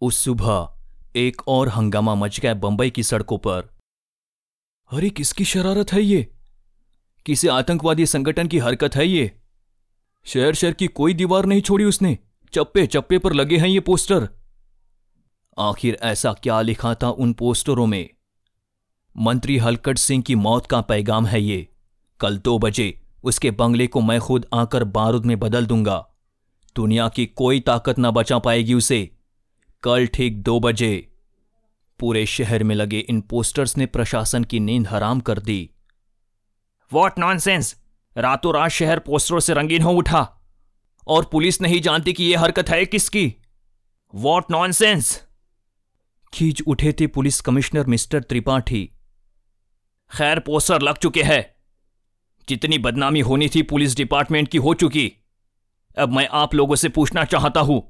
उस 0.00 0.18
सुबह 0.18 0.74
एक 1.16 1.48
और 1.48 1.68
हंगामा 1.68 2.14
मच 2.14 2.40
गया 2.40 2.54
बंबई 2.54 2.90
की 2.90 3.02
सड़कों 3.02 3.38
पर। 3.38 3.78
अरे, 4.92 5.10
किसकी 5.10 5.44
शरारत 5.44 5.92
है 5.92 6.02
ये? 6.02 6.32
किसी 7.26 7.48
आतंकवादी 7.48 8.06
संगठन 8.06 8.48
की 8.48 8.58
हरकत 8.58 8.96
है 8.96 9.06
ये? 9.06 9.40
शहर 10.24 10.54
शहर 10.54 10.72
की 10.72 10.86
कोई 10.86 11.14
दीवार 11.14 11.44
नहीं 11.44 11.60
छोड़ी 11.60 11.84
उसने। 11.84 12.18
चप्पे 12.52 12.86
चप्पे 12.86 13.18
पर 13.18 13.32
लगे 13.32 13.56
हैं 13.56 13.68
ये 13.68 13.80
पोस्टर। 13.80 14.28
आखिर 15.58 15.98
ऐसा 16.02 16.32
क्या 16.32 16.60
लिखा 16.60 16.94
था 16.94 17.10
उन 17.10 17.32
पोस्टरों 17.32 17.86
में? 17.86 18.10
मंत्री 19.16 19.58
हलकट 19.58 19.98
सिंह 19.98 20.22
की 20.22 20.34
मौत 20.34 20.66
का 20.66 20.80
पैगाम 20.80 21.26
है 21.26 21.42
ये। 21.42 21.68
कल 22.20 22.38
दो 22.38 22.58
बजे 22.58 23.02
उसके 23.24 23.50
बंगले 23.50 23.86
को 23.86 24.00
मैं 24.00 24.20
खुद 24.20 24.46
आकर 24.54 24.84
बारूद 24.84 25.26
में 25.26 25.38
बदल 25.38 25.66
दूँगा। 25.66 26.10
दुनिया 26.76 27.08
की 27.08 27.26
कोई 27.26 27.60
ताकत 27.60 27.98
ना 27.98 28.10
बचा 28.10 28.38
पाएगी 28.38 28.74
उसे। 28.74 29.16
कल 29.82 30.06
ठीक 30.06 30.42
दो 30.42 30.60
बजे। 30.60 31.12
पूरे 31.98 32.26
शहर 32.26 32.62
में 32.62 32.74
लगे 32.74 32.98
इन 32.98 33.20
पोस्टर्स 33.20 33.76
ने 33.76 33.86
प्रशासन 33.86 34.44
की 34.44 34.60
नींद 34.60 34.86
हराम 34.86 35.20
कर 35.20 35.38
दी। 35.38 35.70
वॉट 36.92 37.18
नॉनसेंस 37.18 37.76
रातों 38.16 38.54
रात 38.54 38.70
शहर 38.70 38.98
पोस्टरों 38.98 39.40
से 39.40 39.54
रंगीन 39.54 39.82
हो 39.82 39.92
उठा। 39.92 40.40
और 41.06 41.24
पुलिस 41.24 41.60
नहीं 41.60 41.80
जानती 41.80 42.12
कि 42.12 42.24
यह 42.24 42.40
हरकत 42.40 42.68
है 42.68 42.86
किसकी। 42.86 43.34
वॉट 44.14 44.44
नॉनसेंस 44.50 45.22
खींच 46.34 46.62
उठे 46.62 46.92
थे 46.92 47.06
पुलिस 47.06 47.40
कमिश्नर 47.40 47.86
मिस्टर 47.86 48.22
त्रिपाठी। 48.22 48.90
खैर 50.16 50.38
पोस्टर 50.38 50.82
लग 50.82 50.96
चुके 50.96 51.22
हैं। 51.22 51.54
जितनी 52.48 52.78
बदनामी 52.78 53.20
होनी 53.20 53.48
थी 53.48 53.62
पुलिस 53.62 53.96
डिपार्टमेंट 53.96 54.48
की 54.48 54.58
हो 54.58 54.74
चुकी। 54.74 55.12
अब 55.98 56.12
मैं 56.12 56.28
आप 56.32 56.54
लोगों 56.54 56.76
से 56.76 56.88
पूछना 56.88 57.24
चाहता 57.24 57.60
हूँ 57.60 57.89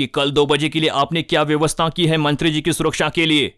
कि 0.00 0.06
कल 0.08 0.30
दो 0.32 0.46
बजे 0.46 0.68
के 0.68 0.80
लिए 0.80 0.90
आपने 0.96 1.22
क्या 1.24 1.42
व्यवस्था 1.44 1.88
की 1.90 2.06
है 2.06 2.16
मंत्री 2.18 2.50
जी 2.50 2.60
की 2.62 2.72
सुरक्षा 2.72 3.08
के 3.10 3.26
लिए? 3.26 3.54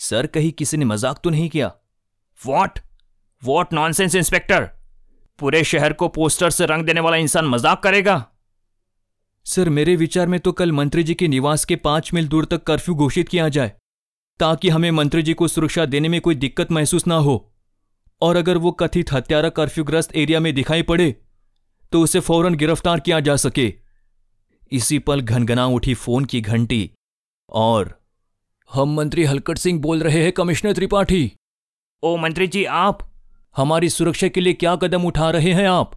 सर, 0.00 0.26
कहीं 0.28 0.52
किसी 0.52 0.76
ने 0.76 0.84
मज़ाक 0.86 1.20
तो 1.24 1.30
नहीं 1.30 1.48
किया? 1.48 1.72
वॉट 2.40 2.78
वॉट 3.42 3.72
नॉनसेंस 3.74 4.14
इंस्पेक्टर 4.14 4.68
पूरे 5.38 5.62
शहर 5.64 5.92
को 5.92 6.08
पोस्टर 6.10 6.50
से 6.50 6.66
रंग 6.66 6.86
देने 6.86 7.00
वाला 7.00 7.16
इंसान 7.18 7.46
मज़ाक 7.46 7.82
करेगा? 7.82 8.24
सर, 9.46 9.68
मेरे 9.70 9.96
विचार 9.96 10.26
में 10.26 10.38
तो 10.40 10.52
कल 10.52 10.72
मंत्री 10.72 11.02
जी 11.02 11.14
के 11.14 11.28
निवास 11.28 11.64
के 11.64 11.76
पाँच 11.78 12.12
मील 12.14 12.28
दूर 12.28 12.44
तक 12.44 12.62
कर्फ्यू 12.64 12.94
घोषित 12.96 13.28
किया 13.28 13.48
जाए, 13.48 13.72
ताकि 14.40 14.68
हमें 14.68 14.90
मंत्री 14.90 15.22
जी 15.22 15.34
को 15.34 15.48
सुरक्षा 15.48 15.86
देने 15.86 16.08
में 16.08 16.20
कोई 16.20 16.34
दिक्कत 16.36 16.72
महसूस 16.72 17.06
ना 17.06 17.16
हो। 17.18 17.36
और 18.22 18.36
अगर 18.36 18.58
वो 18.58 18.72
कथित 18.72 19.12
हत्यारा 19.12 19.48
कर्फ्यूग्रस्त 19.50 20.16
एरिया 20.16 20.40
में 20.40 20.54
दिखाई 20.54 20.82
पड़े 20.84 21.14
तो 21.92 22.00
उसे 22.00 22.20
फ़ौरन 22.20 22.54
गिरफ़्तार 22.54 23.00
किया 23.00 23.18
जा 23.20 23.36
सके। 23.38 23.72
इसी 24.72 24.98
पल 24.98 25.20
घनघना 25.20 25.66
उठी 25.66 25.94
फ़ोन 25.94 26.24
की 26.24 26.40
घंटी। 26.40 26.90
और 27.48 28.00
हम 28.72 28.94
मंत्री 28.94 29.24
हलकट 29.24 29.58
सिंह 29.58 29.80
बोल 29.80 30.02
रहे 30.02 30.22
हैं 30.22 30.32
कमिश्नर 30.32 30.72
त्रिपाठी। 30.72 31.32
ओ 32.02 32.16
मंत्री 32.16 32.46
जी 32.46 32.64
आप? 32.64 33.08
हमारी 33.56 33.88
सुरक्षा 33.88 34.28
के 34.28 34.40
लिए 34.40 34.52
क्या 34.52 34.76
कदम 34.76 35.04
उठा 35.04 35.30
रहे 35.30 35.52
हैं 35.52 35.68
आप? 35.68 35.92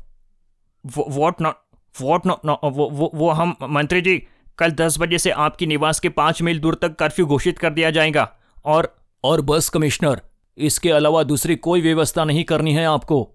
वॉट 0.98 1.42
नॉट 1.42 1.56
वॉट 2.02 2.26
नॉट 2.26 2.40
वो, 2.46 2.90
वो, 2.90 3.12
वो 3.16 3.30
हम 3.30 3.56
मंत्री 3.64 4.02
जी 4.02 4.28
कल 4.58 4.72
दस 4.72 5.00
बजे 5.00 5.18
से 5.18 5.30
आपकी 5.30 5.66
निवास 5.66 6.00
के 6.00 6.10
पाँच 6.10 6.42
मील 6.42 6.60
दूर 6.60 6.76
तक 6.76 6.96
कर्फ्यू 6.96 7.26
घोषित 7.26 7.60
कर 7.60 7.70
दिया 7.70 7.92
जाएगा। 7.92 8.38
और 8.66 8.96
और 9.24 9.42
बस 9.42 9.70
कमिश्नर 9.70 10.22
इसके 10.58 10.92
अलावा 10.92 11.24
दूसरी 11.24 11.56
कोई 11.56 11.82
व्यवस्था 11.82 12.24
नहीं 12.24 12.44
करनी 12.44 12.74
है 12.74 12.86
आपको। 12.86 13.32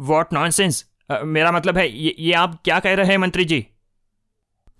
What 0.00 0.32
nonsense. 0.32 0.84
मेरा 1.24 1.52
मतलब 1.52 1.78
है 1.78 1.98
ये, 1.98 2.16
ये 2.18 2.32
आप 2.32 2.60
क्या 2.64 2.80
कह 2.80 2.94
रहे 2.94 3.06
हैं 3.06 3.18
मंत्री 3.18 3.44
जी? 3.44 3.66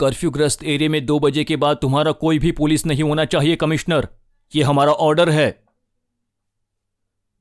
कर्फ्यूग्रस्त 0.01 0.65
एरिया 0.65 0.91
में 0.91 1.07
दो 1.07 1.19
बजे 1.19 1.45
के 1.45 1.57
बाद 1.57 1.77
तुम्हारा 1.77 2.13
कोई 2.13 2.39
भी 2.39 2.53
पुलिस 2.53 2.87
नहीं 2.87 3.03
होना 3.03 3.25
चाहिए 3.25 3.57
कमिश्नर। 3.57 4.09
ये 4.55 4.63
हमारा 4.63 4.93
ऑर्डर 4.93 5.31
है। 5.31 5.65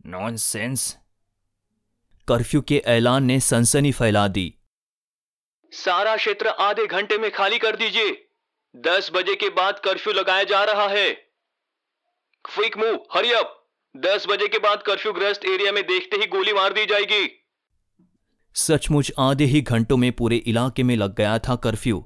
नॉनसेंस 0.05 0.97
कर्फ्यू 2.27 2.61
के 2.61 2.83
ऐलान 2.85 3.23
ने 3.23 3.39
सनसनी 3.39 3.91
फैला 3.91 4.27
दी। 4.27 4.53
सारा 5.71 6.15
क्षेत्र 6.15 6.47
आधे 6.47 6.87
घंटे 6.87 7.17
में 7.17 7.31
खाली 7.31 7.57
कर 7.57 7.75
दीजिए। 7.75 8.11
दस 8.75 9.11
बजे 9.13 9.35
के 9.35 9.49
बाद 9.49 9.79
कर्फ्यू 9.79 10.13
लगाया 10.13 10.43
जा 10.43 10.63
रहा 10.63 10.87
है। 10.87 11.09
क्विक 12.45 12.77
मूव 12.77 12.99
हरी 13.13 13.31
अप 13.31 13.55
दस 13.97 14.25
बजे 14.29 14.47
के 14.47 14.59
बाद 14.59 14.81
कर्फ्यू 14.81 15.13
ग्रस्त 15.13 15.45
एरिया 15.45 15.71
में 15.71 15.83
देखते 15.83 16.17
ही 16.17 16.27
गोली 16.27 16.53
मार 16.53 16.73
दी 16.73 16.85
जाएगी। 16.85 17.47
सचमुच 18.55 19.11
आधे 19.19 19.45
ही 19.45 19.61
घंटों 19.61 19.97
में 19.97 20.11
पूरे 20.11 20.35
इलाके 20.35 20.83
में 20.83 20.95
लग 20.95 21.15
गया 21.15 21.39
था 21.39 21.55
कर्फ्यू। 21.55 22.05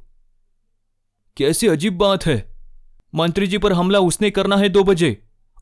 कैसी 1.38 1.68
अजीब 1.68 1.98
बात 1.98 2.26
है। 2.26 2.36
मंत्री 3.14 3.48
जी 3.48 3.58
पर 3.58 3.74
हमला 3.74 4.00
उसने 4.00 4.30
करना 4.32 4.58
है 4.58 4.68
दो 4.70 4.84
बजे, 4.84 5.18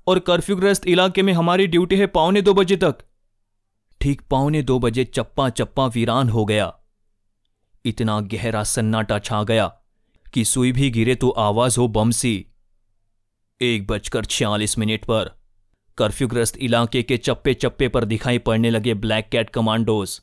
और 0.08 0.20
कर्फ्यूग्रस्त 0.20 0.88
इलाके 0.88 1.22
में 1.22 1.32
हमारी 1.34 1.68
ड्यूटी 1.68 1.96
है 1.96 2.08
पौने 2.08 2.42
दो 2.42 2.54
बजे 2.54 2.78
तक। 2.78 2.98
ठीक 4.02 4.22
पौने 4.22 4.62
दो 4.62 4.80
बजे 4.80 5.04
चप्पा 5.06 5.50
चप्पा 5.50 5.86
वीरान 5.88 6.30
हो 6.30 6.46
गया। 6.46 6.74
इतना 7.86 8.20
गहरा 8.34 8.64
सन्नाटा 8.64 9.20
छा 9.20 9.44
गया 9.44 9.68
कि 10.34 10.46
सुई 10.46 10.72
भी 10.72 10.90
गिरे 10.90 11.16
तो 11.16 11.30
आवाज़ 11.40 11.80
हो 11.80 11.88
बम 11.88 12.12
सी 12.12 12.36
एक 13.62 13.88
बजकर 13.88 14.26
छियालीस 14.26 14.78
मिनट 14.80 15.06
पर 15.06 15.36
कर्फ्यूग्रस्त 15.98 16.58
इलाके 16.58 17.04
के 17.04 17.18
चप्पे 17.18 17.54
चप्पे 17.54 17.88
पर 17.88 18.06
दिखाई 18.06 18.38
पड़ने 18.40 18.70
लगे 18.70 18.94
ब्लैक 18.94 19.30
कैट 19.30 19.50
कमांडोज। 19.50 20.22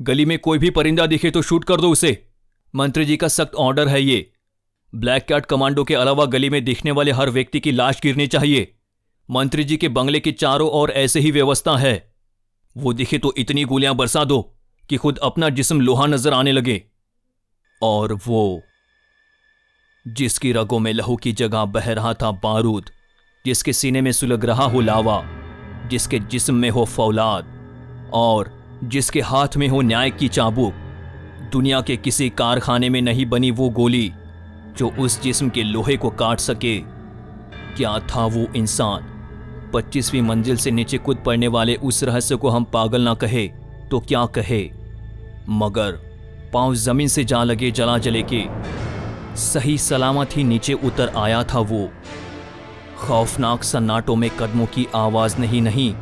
गली 0.00 0.24
में 0.24 0.38
कोई 0.38 0.58
भी 0.58 0.70
परिंदा 0.70 1.06
दिखे 1.06 1.30
तो 1.30 1.42
शूट 1.42 1.64
कर 1.64 1.80
दो 1.80 1.90
उसे। 1.90 2.18
मंत्री 2.74 3.04
जी 3.04 3.16
का 3.16 3.28
सख्त 3.28 3.54
ऑर्डर 3.54 3.88
है 3.88 4.02
ये। 4.02 4.30
ब्लैक 4.94 5.24
कैट 5.24 5.46
कमांडो 5.46 5.84
के 5.84 5.94
अलावा 5.94 6.24
गली 6.24 6.50
में 6.50 6.64
दिखने 6.64 6.90
वाले 6.90 7.10
हर 7.10 7.30
व्यक्ति 7.30 7.60
की 7.60 7.72
लाश 7.72 8.00
गिरनी 8.02 8.26
चाहिए। 8.26 8.74
मंत्री 9.30 9.64
जी 9.64 9.76
के 9.76 9.88
बंगले 9.88 10.20
के 10.20 10.32
चारों 10.32 10.70
ओर 10.70 10.90
ऐसे 10.90 11.20
ही 11.20 11.30
व्यवस्था 11.30 11.76
है। 11.76 12.12
वो 12.76 12.92
दिखे 12.92 13.18
तो 13.18 13.34
इतनी 13.38 13.64
गोलियाँ 13.64 13.94
बरसा 13.94 14.24
दो 14.24 14.56
कि 14.90 14.96
खुद 14.96 15.18
अपना 15.18 15.48
जिस्म 15.48 15.80
लोहा 15.80 16.06
नज़र 16.06 16.32
आने 16.32 16.52
लगे। 16.52 16.82
और 17.82 18.12
वो, 18.26 18.62
जिसकी 20.08 20.52
रगों 20.52 20.78
में 20.78 20.92
लहू 20.92 21.16
की 21.16 21.32
जगह 21.32 21.64
बह 21.64 21.92
रहा 21.92 22.14
था 22.14 22.30
बारूद, 22.30 22.84
जिसके 23.46 23.72
सीने 23.72 24.00
में 24.00 24.12
सुलग 24.12 24.44
रहा 24.44 24.64
हो 24.64 24.80
लावा, 24.80 25.22
जिसके 25.88 26.18
जिस्म 26.18 26.54
में 26.54 26.70
हो 26.70 26.84
फौलाद, 26.84 27.44
और 28.14 28.50
जिसके 28.84 29.20
हाथ 29.20 29.56
में 29.56 29.68
हो 29.68 29.80
न्याय 29.80 30.10
की 30.10 30.28
चाबुक, 30.28 30.74
दुनिया 31.52 31.80
के 31.80 31.96
किसी 31.96 32.30
कारखाने 32.30 32.90
में 32.90 33.02
नहीं 33.02 33.26
बनी 33.26 33.50
वो 33.50 33.68
गोली। 33.70 34.12
जो 34.78 34.88
उस 34.98 35.20
जिस्म 35.22 35.48
के 35.48 35.62
लोहे 35.62 35.96
को 35.96 36.10
काट 36.10 36.40
सके। 36.40 36.78
क्या 37.76 37.98
था 38.08 38.26
वो 38.26 38.46
इंसान? 38.56 39.14
पच्चीसवीं 39.74 40.22
मंजिल 40.22 40.56
से 40.56 40.70
नीचे 40.70 40.98
कूद 40.98 41.16
पड़ने 41.16 41.48
वाले 41.48 41.74
उस 41.74 42.02
रहस्य 42.04 42.36
को 42.36 42.48
हम 42.48 42.64
पागल 42.64 43.02
ना 43.02 43.14
कहे 43.14 43.46
तो 43.90 44.00
क्या 44.00 44.24
कहे? 44.26 44.62
मगर 45.48 45.92
पाँव 46.54 46.74
ज़मीन 46.74 47.08
से 47.08 47.24
जा 47.24 47.42
लगे 47.44 47.70
जला 47.70 47.98
जले 47.98 48.22
के। 48.32 48.44
सही 49.36 49.78
सलामत 49.78 50.36
ही 50.36 50.44
नीचे 50.44 50.72
उतर 50.74 51.12
आया 51.16 51.42
था 51.44 51.58
वो। 51.58 51.88
खौफनाक 52.98 53.62
सन्नाटों 53.62 54.16
में 54.16 54.30
कदमों 54.30 54.66
की 54.66 54.86
आवाज़ 54.94 55.38
नहीं 55.38 55.62
नहीं, 55.62 55.92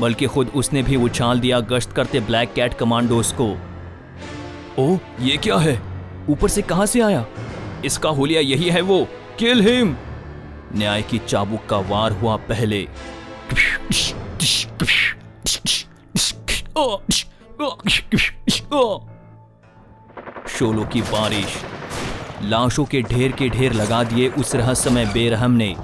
बल्कि 0.00 0.26
खुद 0.26 0.52
उसने 0.54 0.82
भी 0.82 0.96
उछाल 0.96 1.40
दिया 1.40 1.60
गश्त 1.60 1.92
करते 1.92 2.20
ब्लैक 2.20 2.52
कैट 2.54 2.74
कमांडोस 2.74 3.34
को। 3.40 3.50
ओ, 4.78 4.96
ये 5.20 5.36
क्या 5.36 5.56
है? 5.56 5.80
ऊपर 6.28 6.48
से 6.48 6.62
कहाँ 6.62 6.86
से 6.86 7.00
आया? 7.00 7.24
इसका 7.84 8.08
होलिया 8.08 8.40
यही 8.40 8.70
है 8.70 8.80
वो। 8.80 9.08
किल 9.38 9.60
हिम 9.60 9.96
न्याय 10.74 11.02
की 11.02 11.18
चाबुक 11.18 11.66
का 11.66 11.78
वार 11.78 12.12
हुआ 12.12 12.36
पहले। 12.36 12.88
शोलों 20.48 20.86
की 20.86 21.02
बारिश। 21.02 21.46
लाशों 22.42 22.84
के 22.84 23.02
ढेर 23.02 23.32
के 23.32 23.48
ढेर 23.48 23.72
लगा 23.72 24.04
दिए 24.04 24.28
उस 24.28 24.54
रहस्यमय 24.54 25.06
बेरहम 25.06 25.50
ने। 25.50 25.76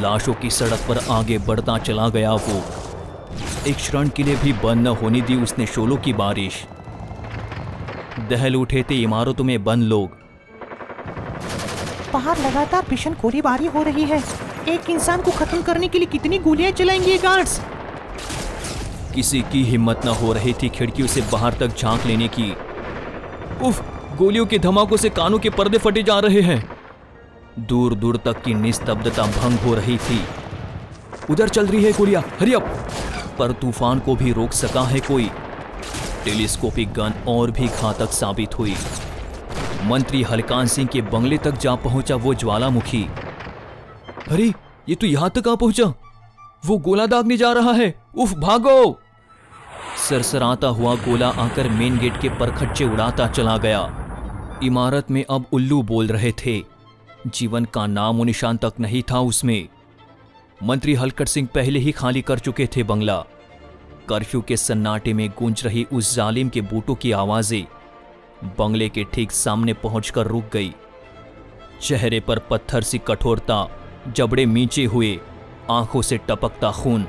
लाशों 0.00 0.34
की 0.34 0.50
सड़क 0.50 0.78
पर 0.88 0.98
आगे 1.10 1.38
बढ़ता 1.38 1.78
चला 1.78 2.08
गया 2.08 2.32
वो। 2.32 2.64
एक 3.66 3.76
क्षण 3.76 4.08
के 4.08 4.22
लिए 4.22 4.36
भी 4.36 4.52
बंद 4.52 4.88
न 4.88 4.90
होने 4.90 5.20
दी 5.20 5.34
उसने 5.34 5.66
शोलों 5.66 5.96
की 5.96 6.12
बारिश। 6.12 6.64
दहल 8.30 8.56
उठे 8.56 8.84
थे, 8.90 8.94
इमारतों 8.94 9.44
में 9.44 9.64
बंद, 9.64 9.82
लोग। 9.82 10.22
बाहर 12.12 12.38
लगातार 12.38 12.86
भीषण 12.88 13.12
गोलीबारी 13.12 13.66
हो 13.66 13.82
रही 13.82 14.04
है। 14.04 14.22
एक 14.68 14.90
इंसान 14.90 15.22
को 15.22 15.30
खत्म 15.30 15.62
करने 15.62 15.88
के 15.88 15.98
लिए 15.98 16.06
कितनी 16.06 16.38
गोलियाँ 16.38 16.72
चलाएँगे 16.72 17.18
गार्ड्स 17.18 17.60
किसी 19.14 19.40
की 19.42 19.62
हिम्मत 19.64 20.00
न 20.04 20.08
हो 20.08 20.32
रही 20.32 20.52
थी 20.52 20.68
खिड़कियों 20.68 21.08
से 21.08 21.20
बाहर 21.20 21.52
तक 21.52 21.76
झाँक 21.78 22.06
लेने 22.06 22.28
की। 22.28 22.50
उफ, 23.62 23.82
गोलियों 24.18 24.46
के 24.46 24.58
धमाकों 24.58 24.96
से 24.96 25.10
कानों 25.10 25.38
के 25.38 25.50
पर्दे 25.50 25.78
फटे 25.78 26.02
जा 26.02 26.18
रहे 26.18 26.40
हैं। 26.40 26.62
दूर 27.58 27.94
दूर 27.94 28.16
तक 28.16 28.42
की 28.42 28.54
निस्तब्धता 28.54 29.22
भंग 29.22 29.58
हो 29.58 29.74
रही 29.74 29.96
थी। 29.98 30.20
उधर 31.30 31.48
चल 31.48 31.66
रही 31.66 31.84
है 31.84 31.92
गोलियाँ, 31.92 32.22
हरी 32.40 32.54
अप! 32.54 32.62
पर 33.38 33.52
तूफ़ान 33.52 33.98
को 33.98 34.16
भी 34.16 34.32
रोक 34.32 34.52
सका 34.52 34.82
है 34.82 35.00
कोई। 35.00 35.30
टेलीस्कोपिक 36.24 36.92
गन 36.92 37.14
और 37.28 37.50
भी 37.50 37.68
घातक 37.68 38.10
साबित 38.10 38.58
हुई। 38.58 38.76
मंत्री 39.82 40.22
हलकान 40.22 40.66
सिंह 40.66 40.88
के 40.88 41.02
बंगले 41.02 41.38
तक 41.38 41.58
जा 41.58 41.74
पहुँचा 41.74 42.16
वो 42.16 42.34
ज्वालामुखी। 42.34 43.02
अरे, 44.30 44.54
ये 44.88 44.94
तो 44.94 45.06
यहाँ 45.06 45.30
तक 45.30 45.48
आ 45.48 45.54
पहुँचा। 45.54 45.94
वो 46.66 46.78
गोला 46.78 47.06
दागने 47.06 47.36
जा 47.36 47.52
रहा 47.52 47.72
है। 47.72 48.02
उफ, 48.18 48.32
भागो! 48.32 49.00
सरसराता 50.08 50.66
हुआ 50.66 50.94
गोला 50.94 51.28
आकर 51.28 51.68
मेन 51.68 51.98
गेट 51.98 52.20
के 52.20 52.28
परखच्चे 52.28 52.84
उड़ाता 52.84 53.28
चला 53.28 53.56
गया। 53.56 53.98
इमारत 54.62 55.10
में 55.10 55.24
अब 55.30 55.44
उल्लू 55.52 55.82
बोल 55.82 56.06
रहे 56.06 56.32
थे। 56.32 56.62
जीवन 57.26 57.64
का 57.64 57.86
नाम 57.86 58.22
निशान 58.22 58.56
तक 58.56 58.72
नहीं 58.80 59.02
था 59.02 59.20
उसमें। 59.20 59.68
मंत्री 60.64 60.94
हलकट 60.94 61.28
सिंह 61.28 61.48
पहले 61.54 61.78
ही 61.78 61.92
खाली 61.92 62.22
कर 62.22 62.38
चुके 62.38 62.68
थे 62.76 62.82
बंगला। 62.82 63.24
कर्फ्यू 64.08 64.40
के 64.40 64.56
सन्नाटे 64.56 65.12
में 65.12 65.30
गूंज 65.30 65.62
रही 65.64 65.86
उस 65.92 66.16
जालिम 66.16 66.48
के 66.48 66.60
बूटों 66.60 66.94
की 66.94 67.12
आवाज़ें। 67.12 67.66
बंगले 68.44 68.88
के 68.88 69.04
ठीक 69.04 69.32
सामने 69.32 69.72
पहुंचकर 69.72 70.26
रुक 70.26 70.44
गई। 70.52 70.74
चेहरे 71.80 72.20
पर 72.20 72.38
पत्थर 72.38 72.82
सी 72.82 72.98
कठोरता, 72.98 73.68
जबड़े 74.16 74.46
मीचे 74.46 74.84
हुए, 74.84 75.20
आँखों 75.70 76.02
से 76.02 76.18
टपकता 76.18 76.72
खून। 76.72 77.06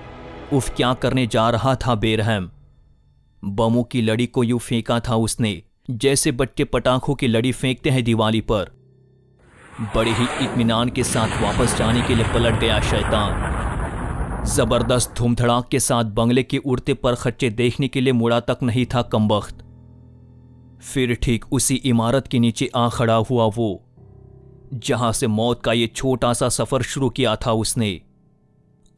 उफ, 0.54 0.76
क्या 0.76 0.94
करने 0.94 1.28
जा 1.28 1.50
रहा 1.50 1.76
था 1.76 1.96
बेरहम? 1.96 2.52
बमों 3.46 3.84
की 3.84 4.02
लड़ी 4.02 4.26
को 4.26 4.44
यूँ 4.44 4.60
फेंका 4.60 5.00
था 5.00 5.16
उसने, 5.16 5.64
जैसे 5.90 6.32
बच्चे 6.32 6.64
पटाखों 6.64 7.16
की 7.16 7.28
लड़ी 7.28 7.52
फेंकते 7.52 7.90
हैं 7.90 8.04
दिवाली 8.04 8.42
पर। 8.42 8.72
बड़े 9.96 10.12
ही 10.12 10.46
इत्मीनान 10.46 10.90
के 10.90 11.04
साथ 11.04 11.42
वापस 11.42 11.78
जाने 11.78 12.02
के 12.02 12.16
लिए 12.16 12.26
पलट 12.26 12.60
गया 12.60 12.80
शैतान। 12.82 14.44
ज़बरदस्त 14.46 15.14
धूमधड़ाक 15.18 15.68
के 15.68 15.80
साथ 15.80 16.04
बंगले 16.04 16.44
के 16.44 16.58
उड़ते 16.58 16.94
पर 16.94 17.16
खच्चे 17.16 17.50
देखने 17.50 17.88
के 17.88 18.02
लिए 18.02 18.14
मुड़ा 18.14 18.40
तक 18.40 18.58
नहीं 18.64 18.86
था 18.86 19.02
कमबख्त। 19.02 19.64
फिर 20.84 21.14
ठीक 21.24 21.46
उसी 21.54 21.76
इमारत 21.86 22.28
के 22.28 22.40
नीचे 22.40 22.70
आ 22.76 22.88
खड़ा 22.90 23.16
हुआ 23.24 23.46
वो, 23.48 23.84
जहाँ 24.76 25.12
से 25.14 25.28
मौत 25.30 25.62
का 25.64 25.74
ये 25.74 25.88
छोटा 25.88 26.34
सा 26.34 26.50
सफ़र 26.52 26.82
शुरू 26.84 27.10
किया 27.10 27.36
था 27.36 27.52
उसने। 27.54 28.00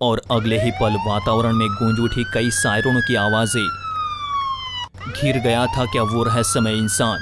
और 0.02 0.22
अगले 0.32 0.60
ही 0.62 0.72
पल 0.72 0.96
वातावरण 1.08 1.54
में 1.54 1.68
गूंज 1.70 2.00
उठी 2.02 2.24
कई 2.34 2.50
सायरनों 2.54 3.02
की 3.02 3.16
आवाज़ें। 3.18 3.68
घिर 5.12 5.40
गया 5.40 5.66
था 5.68 5.86
क्या 5.86 6.04
वो 6.06 6.24
रहस्यमय 6.24 6.74
इंसान, 6.74 7.20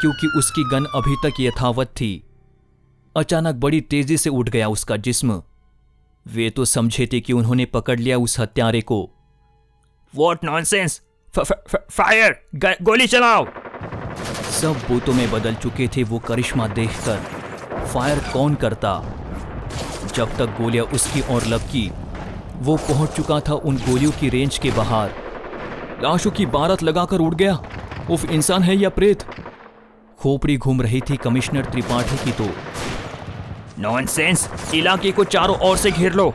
क्योंकि 0.00 0.26
उसकी 0.38 0.64
गन 0.70 0.84
अभी 0.94 1.16
तक 1.24 1.40
यथावत 1.40 1.92
थी। 2.00 2.22
अचानक 3.16 3.54
बड़ी 3.56 3.80
तेज़ी 3.82 4.16
से 4.16 4.30
उठ 4.30 4.48
गया 4.48 4.68
उसका 4.68 4.96
जिस्म। 4.98 5.42
वे 6.26 6.48
तो 6.50 6.64
समझे 6.64 7.08
थे 7.12 7.20
कि 7.20 7.32
उन्होंने 7.32 7.64
पकड़ 7.66 7.98
लिया 7.98 8.18
उस 8.18 8.38
हत्यारे 8.40 8.80
को। 8.82 8.98
वॉट 10.14 10.44
नॉनसेंस 10.44 11.00
फायर 11.34 12.36
गोली 12.82 13.06
चलाओ! 13.06 13.46
सब 14.56 14.72
बूतों 14.72 15.12
में 15.12 15.30
बदल 15.30 15.54
चुके 15.54 15.88
थे 15.88 16.02
वो 16.02 16.18
करिश्मा 16.18 16.66
देखकर। 16.68 17.16
फायर 17.86 18.18
कौन 18.18 18.54
करता? 18.54 19.04
जब 20.14 20.36
तक 20.36 20.46
गोलियाँ 20.46 20.84
उसकी 20.84 21.20
ओर 21.34 21.44
लपकी, 21.46 21.90
वो 22.56 22.76
पहुँच 22.76 23.10
चुका 23.10 23.40
था 23.40 23.54
उन 23.54 23.76
गोलियों 23.76 24.10
की 24.10 24.28
रेंज 24.28 24.58
के 24.58 24.70
बाहर। 24.70 25.10
लाशों 26.02 26.30
की 26.30 26.46
बारत 26.46 26.82
लगाकर 26.82 27.18
उड़ 27.18 27.34
गया। 27.34 27.58
उफ, 28.10 28.24
इंसान 28.24 28.62
है 28.62 28.76
या 28.76 28.88
प्रेत? 28.88 29.22
खोपड़ी 30.18 30.56
घूम 30.56 30.82
रही 30.82 31.00
थी 31.00 31.16
कमिश्नर 31.16 31.64
त्रिपाठी 31.64 32.16
की 32.16 32.32
तो। 32.32 32.48
नॉनसेंस 33.78 34.48
इलाके 34.74 35.10
को 35.10 35.24
चारों 35.24 35.56
ओर 35.56 35.76
से 35.76 35.90
घेर 35.90 36.12
लो 36.12 36.34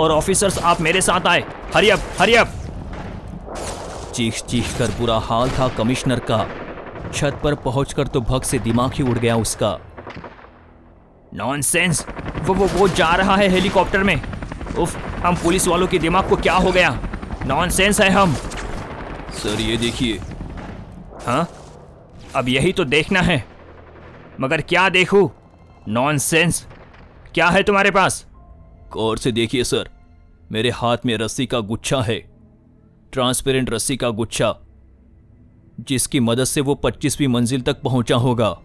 और 0.00 0.12
ऑफिसर्स 0.12 0.58
आप 0.58 0.80
मेरे 0.80 1.00
साथ 1.00 1.26
आए। 1.26 1.44
हरियप 1.74 2.00
हरियप! 2.18 2.52
चीख 4.14 4.34
चीख 4.34 4.78
कर 4.78 4.86
बुरा 4.86 5.18
हाल 5.18 5.50
था 5.50 5.68
कमिश्नर 5.68 6.18
का। 6.18 6.46
छत 7.14 7.40
पर 7.44 7.54
पहुंचकर 7.54 8.06
तो 8.06 8.20
भग 8.20 8.42
से 8.42 8.58
दिमाग 8.58 8.92
ही 8.92 9.04
उड़ 9.04 9.18
गया 9.18 9.36
उसका। 9.36 9.78
नॉनसेंस 11.34 12.06
वो 12.42 12.54
वो 12.54 12.66
वो 12.66 12.88
जा 12.88 13.14
रहा 13.14 13.36
है 13.36 13.48
हेलीकॉप्टर 13.48 14.02
में। 14.02 14.16
उफ 14.78 14.96
हम 15.26 15.36
पुलिस 15.36 15.68
वालों 15.68 15.86
के 15.86 15.98
दिमाग 15.98 16.28
को 16.28 16.36
क्या 16.36 16.54
हो 16.54 16.72
गया? 16.72 16.90
नॉनसेंस 17.46 18.00
है 18.00 18.10
हम। 18.10 18.34
सर 19.34 19.60
ये 19.60 19.76
देखिए। 19.76 20.18
हाँ? 21.26 21.48
अब 22.36 22.48
यही 22.48 22.72
तो 22.72 22.84
देखना 22.84 23.20
है। 23.20 23.44
मगर 24.40 24.60
क्या 24.60 24.88
देखूँ? 24.88 25.30
नॉनसेंस 25.88 26.66
क्या 27.34 27.48
है 27.48 27.62
तुम्हारे 27.62 27.90
पास? 27.90 28.26
गौर 28.90 29.18
से 29.18 29.32
देखिए 29.32 29.64
सर। 29.64 29.88
मेरे 30.52 30.70
हाथ 30.70 30.96
में 31.06 31.16
रस्सी 31.16 31.46
का 31.46 31.60
गुच्छा 31.60 32.00
है। 32.02 32.18
ट्रांसपेरेंट 33.12 33.70
रस्सी 33.70 33.96
का 33.96 34.10
गुच्छा। 34.10 34.54
जिसकी 35.88 36.20
मदद 36.20 36.44
से 36.44 36.60
वो 36.60 36.74
पच्चीसवीं 36.74 37.28
मंजिल 37.28 37.60
तक 37.60 37.82
पहुँचा 37.82 38.16
होगा। 38.16 38.58